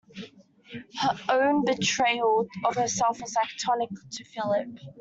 [0.97, 4.79] Her own betrayal of herself was like tonic to Philip.